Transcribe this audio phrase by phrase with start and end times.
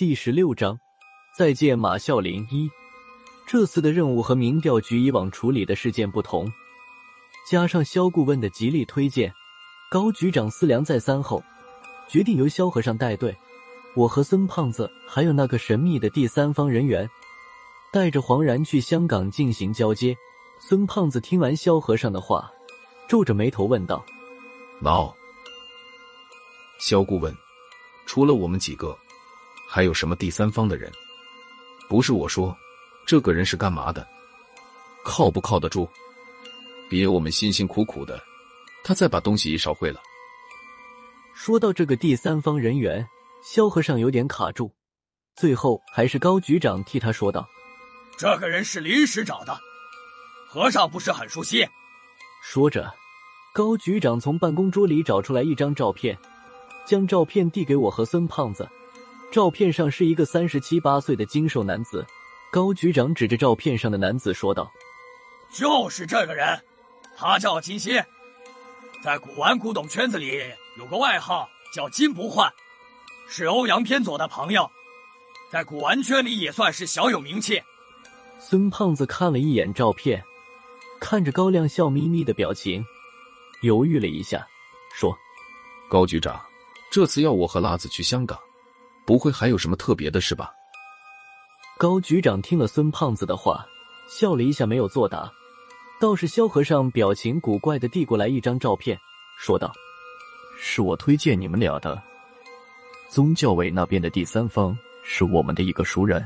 [0.00, 0.80] 第十六章，
[1.36, 2.70] 再见马啸林一。
[3.46, 6.50] 这次的任务和民调局以往处理的事件不同，
[7.46, 9.30] 加上肖顾问的极力推荐，
[9.90, 11.44] 高局长思量再三后，
[12.08, 13.36] 决定由萧和尚带队。
[13.94, 17.06] 我和孙胖子还有那个神秘的第三方人员，
[17.92, 20.16] 带着黄然去香港进行交接。
[20.58, 22.50] 孙胖子听完萧和尚的话，
[23.06, 24.02] 皱着眉头问道
[24.80, 25.14] ：“老
[26.78, 27.36] 萧顾问，
[28.06, 28.96] 除了我们几个，
[29.70, 30.90] 还有什么第三方的人？
[31.88, 32.56] 不是我说。”
[33.06, 34.06] 这个人是干嘛的？
[35.04, 35.88] 靠不靠得住？
[36.88, 38.22] 别我们辛辛苦苦的，
[38.84, 40.00] 他再把东西一烧毁了。
[41.34, 43.04] 说到这个第三方人员，
[43.42, 44.72] 萧和尚有点卡住，
[45.34, 47.48] 最后还是高局长替他说道
[48.16, 49.58] ：“这个人是临时找的，
[50.48, 51.66] 和尚不是很熟悉。”
[52.44, 52.92] 说着，
[53.52, 56.16] 高局长从办公桌里找出来一张照片，
[56.86, 58.68] 将照片递给我和孙胖子。
[59.30, 62.04] 照片上是一个三十七八岁的精瘦男子。
[62.50, 64.72] 高局长指着照片上的男子说道
[65.54, 66.60] ：“就是这个人，
[67.16, 68.04] 他叫金鑫，
[69.04, 70.42] 在古玩古董圈子里
[70.76, 72.52] 有个外号叫金不换，
[73.28, 74.68] 是欧阳偏左的朋友，
[75.48, 77.62] 在古玩圈里也算是小有名气。”
[78.40, 80.20] 孙胖子看了一眼照片，
[81.00, 82.84] 看着高亮笑眯眯的表情，
[83.62, 84.44] 犹豫了一下，
[84.92, 85.16] 说
[85.88, 86.44] ：“高局长，
[86.90, 88.36] 这次要我和辣子去香港，
[89.10, 90.52] 不会还有什么特别的事吧？”
[91.76, 93.66] 高局长听了孙胖子的话，
[94.08, 95.28] 笑了一下，没有作答。
[96.00, 98.96] 倒是萧和尚表情古怪的递过来一张照片，
[99.36, 99.72] 说道
[100.62, 102.00] ：“是我推荐你们俩的，
[103.08, 106.24] 宗教委那边的第三方是我们的一个熟人。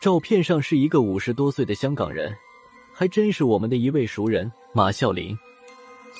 [0.00, 2.36] 照片上是一个五十多岁的香港人，
[2.92, 5.38] 还真是我们的一位熟人马啸林。”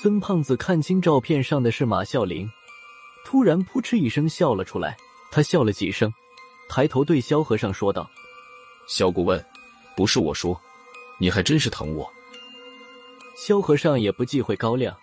[0.01, 2.49] 孙胖子看清照片上的是马啸林，
[3.25, 4.97] 突然扑哧一声笑了出来。
[5.37, 6.11] 他笑了几声。
[6.67, 8.09] 抬头对萧和尚说道
[8.89, 9.45] ：“萧顾问，
[9.95, 10.59] 不是我说，
[11.21, 12.11] 你还真是疼我。”
[13.37, 14.97] 萧和尚也不忌讳高亮，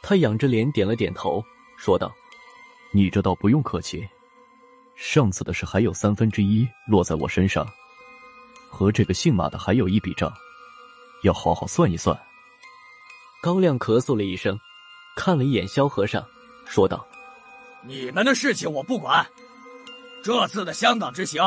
[0.00, 1.44] 他仰着脸点了点头，
[1.76, 2.14] 说道
[2.94, 4.08] ：“你这倒不用客气。
[4.94, 7.66] 上次的事还有三分之一落在我身上，
[8.70, 10.32] 和这个姓马的还有一笔账，
[11.24, 12.16] 要好好算一算。”
[13.42, 14.56] 高亮咳嗽了一声，
[15.16, 16.24] 看了一眼萧和尚，
[16.64, 17.04] 说道
[17.84, 19.26] ：“你们的事情我不管。”
[20.22, 21.42] 这次的香港之行，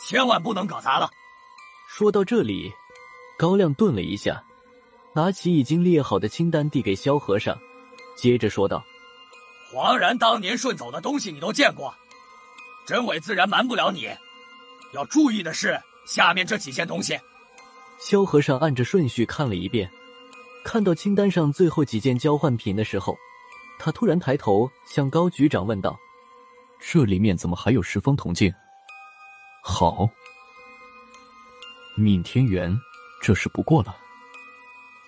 [0.00, 1.10] 千万不能搞砸了。
[1.88, 2.72] 说到这里，
[3.38, 4.42] 高亮顿了一下，
[5.14, 7.58] 拿起已经列好的清单递给萧和尚，
[8.16, 8.82] 接着说道
[9.70, 11.94] ：“黄然当年顺走的东西你都见过，
[12.86, 14.08] 真伪自然瞒不了你。
[14.92, 17.18] 要注意的是下面这几件东西。”
[18.00, 19.90] 萧和尚按着顺序看了一遍，
[20.64, 23.16] 看到清单上最后几件交换品的时候，
[23.78, 25.94] 他突然抬头向高局长问道。
[26.84, 28.52] 这里面怎么还有十方铜镜？
[29.62, 30.06] 好，
[31.96, 32.76] 闵天元，
[33.22, 33.96] 这事不过了。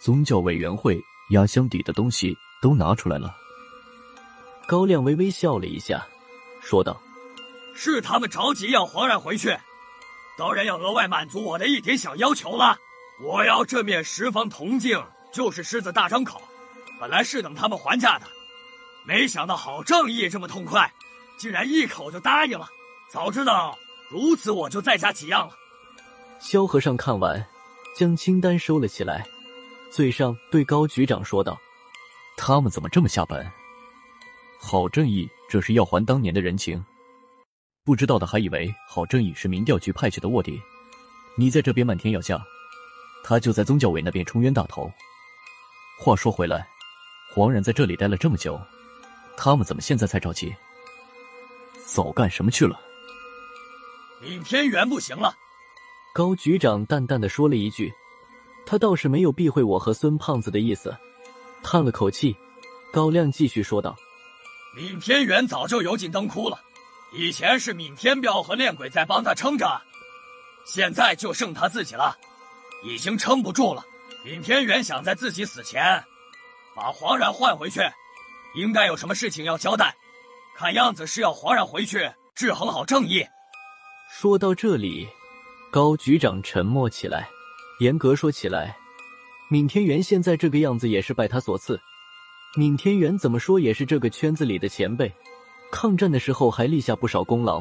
[0.00, 0.98] 宗教委员会
[1.30, 3.34] 压箱底的东西都拿出来了。
[4.66, 6.06] 高亮微微笑了一下，
[6.62, 6.98] 说道
[7.74, 9.54] ：“是他们着急要黄冉回去，
[10.38, 12.78] 当然要额外满足我的一点小要求了。
[13.20, 16.40] 我要这面十方铜镜，就是狮子大张口。
[16.98, 18.26] 本来是等他们还价的，
[19.04, 20.90] 没想到好正义这么痛快。”
[21.36, 22.68] 竟然一口就答应了，
[23.08, 23.76] 早知道
[24.08, 25.54] 如此，我就再加几样了。
[26.38, 27.44] 萧和尚看完，
[27.96, 29.26] 将清单收了起来，
[29.90, 31.58] 嘴上对高局长说道
[32.36, 33.50] ：“他们怎么这么下本？
[34.60, 36.82] 郝正义这是要还当年的人情，
[37.84, 40.60] 不知道的还以为郝正义是民调局派去的卧底。
[41.36, 42.42] 你在这边漫天要价，
[43.22, 44.90] 他就在宗教委那边冲冤大头。
[45.98, 46.66] 话说回来，
[47.32, 48.60] 黄然在这里待了这么久，
[49.36, 50.54] 他们怎么现在才着急？”
[51.86, 52.80] 早干什么去了？
[54.22, 55.36] 闵天元不行了。
[56.14, 57.92] 高局长淡淡的说了一句，
[58.64, 60.96] 他倒是没有避讳我和孙胖子的意思，
[61.62, 62.36] 叹了口气。
[62.92, 63.96] 高亮继续说道
[64.76, 66.60] ：“闵天元早就油尽灯枯了，
[67.12, 69.82] 以前是闵天彪和练鬼在帮他撑着，
[70.64, 72.16] 现在就剩他自己了，
[72.84, 73.84] 已经撑不住了。
[74.24, 76.02] 闵天元想在自己死前
[76.74, 77.80] 把黄然换回去，
[78.54, 79.94] 应该有什么事情要交代。”
[80.56, 83.26] 看样子是要皇上回去制衡好正义。
[84.08, 85.08] 说到这里，
[85.72, 87.28] 高局长沉默起来。
[87.80, 88.76] 严格说起来，
[89.50, 91.80] 闵天元现在这个样子也是拜他所赐。
[92.56, 95.12] 闵天元怎么说也是这个圈子里的前辈，
[95.72, 97.60] 抗战的时候还立下不少功劳。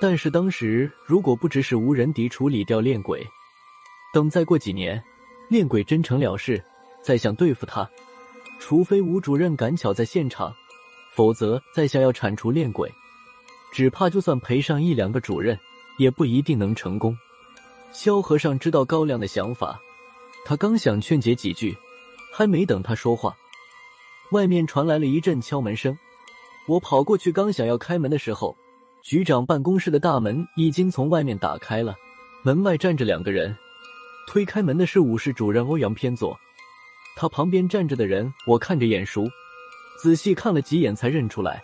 [0.00, 3.22] 但是当时如果不指使无人敌处理掉恋鬼，
[4.14, 5.02] 等再过几年，
[5.50, 6.64] 恋鬼真成了事，
[7.02, 7.86] 再想对付他，
[8.58, 10.50] 除非吴主任赶巧在现场。
[11.12, 12.92] 否则，在下要铲除恋鬼，
[13.72, 15.58] 只怕就算赔上一两个主任，
[15.98, 17.16] 也不一定能成功。
[17.92, 19.80] 萧和尚知道高亮的想法，
[20.44, 21.76] 他刚想劝解几句，
[22.32, 23.36] 还没等他说话，
[24.30, 25.96] 外面传来了一阵敲门声。
[26.68, 28.56] 我跑过去，刚想要开门的时候，
[29.02, 31.96] 局长办公室的大门已经从外面打开了，
[32.44, 33.56] 门外站着两个人。
[34.28, 36.38] 推开门的是武室主任欧阳偏左，
[37.16, 39.26] 他旁边站着的人我看着眼熟，
[40.02, 41.62] 仔细看了几眼才认出来，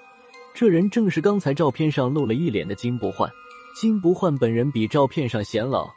[0.53, 3.31] 这人正是刚才照片上露了一脸的金不换。
[3.75, 5.89] 金不换本人比照片上显老，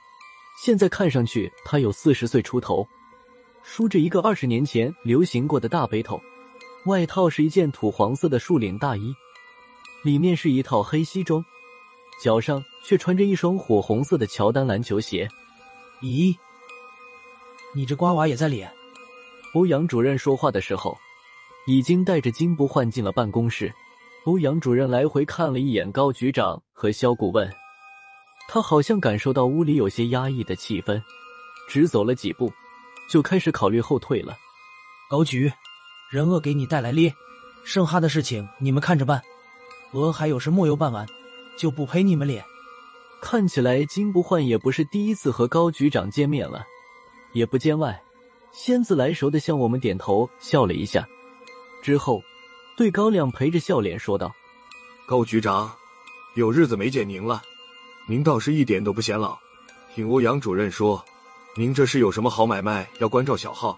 [0.61, 2.87] 现在看上去他有四十岁出头，
[3.61, 6.21] 梳着一个二十年前流行过的大背头，
[6.85, 9.13] 外套是一件土黄色的竖领大衣，
[10.03, 11.43] 里面是一套黑西装，
[12.21, 15.27] 脚上却穿着一双火红色的乔丹篮球鞋。
[16.01, 16.33] 咦？
[17.75, 18.71] 你这瓜娃也在脸？
[19.53, 20.97] 欧阳主任说话的时候，
[21.67, 23.73] 已经带着金不换进了办公室。
[24.25, 27.49] 欧阳主任来回看了一眼高局长和肖顾问，
[28.47, 31.01] 他好像感受到屋里有些压抑的气氛，
[31.69, 32.51] 只走了几步，
[33.09, 34.35] 就开始考虑后退了。
[35.09, 35.51] 高局，
[36.11, 37.13] 人恶给你带来咧，
[37.63, 39.21] 剩下的事情你们看着办。
[39.93, 41.07] 鹅还有事莫有办完，
[41.57, 42.43] 就不陪你们咧。
[43.21, 46.63] 看起来金不换也不是第一次和高局长见面了。
[47.33, 47.99] 也不见外，
[48.51, 51.07] 先自来熟的向我们点头笑了一下，
[51.81, 52.23] 之后
[52.75, 54.33] 对高亮陪着笑脸说道
[55.05, 55.71] ：“高局长，
[56.35, 57.41] 有日子没见您了，
[58.07, 59.37] 您倒是一点都不显老。
[59.93, 61.03] 听欧阳主任说，
[61.55, 63.77] 您这是有什么好买卖要关照小号？”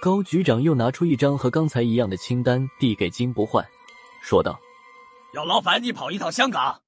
[0.00, 3.66] 高局长又拿出一张和刚才一样的清单递给金不换，
[4.22, 4.58] 说道
[5.34, 6.82] ：“要劳烦你跑一趟香港，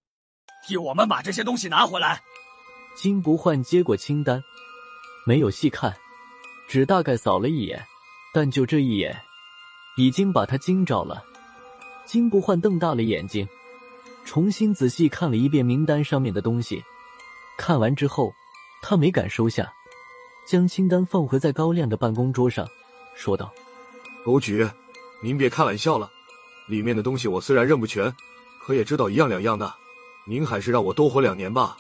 [0.67, 2.23] 替我们把这些东西拿回来。”
[2.97, 4.43] 金不换接过清单。
[5.27, 5.97] 没有细看，
[6.69, 7.85] 只大概扫了一眼，
[8.33, 9.21] 但就这一眼，
[10.01, 11.23] 已经把他惊着了。
[12.07, 13.47] 金不换瞪大了眼睛，
[14.25, 16.83] 重新仔细看了一遍名单上面的东西。
[17.59, 18.35] 看完之后，
[18.81, 19.71] 他没敢收下，
[20.49, 22.67] 将清单放回在高亮的办公桌上，
[23.15, 23.53] 说道
[24.25, 24.67] ：“欧局，
[25.23, 26.11] 您别开玩笑了，
[26.67, 28.11] 里面的东西我虽然认不全，
[28.63, 29.71] 可也知道一样两样的。
[30.27, 31.77] 您还是让我多活两年吧。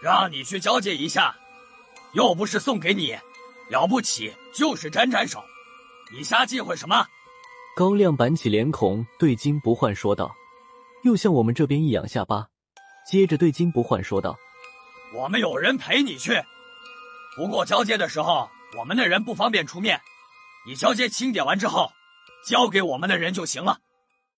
[0.00, 1.34] 让你去交接一下。”
[2.12, 3.16] 又不是送给你，
[3.70, 5.42] 了不起就是沾沾手，
[6.12, 7.06] 你瞎忌讳什么？
[7.74, 10.30] 高亮板起脸孔对金不换说道，
[11.04, 12.46] 又向我们这边一仰下巴，
[13.10, 14.36] 接着对金不换说道
[15.16, 16.32] ：“我们有人陪你去，
[17.34, 19.98] 不过交接的时候我们的人不方便出面，
[20.66, 21.90] 你交接清点完之后，
[22.46, 23.78] 交给我们的人就行了。”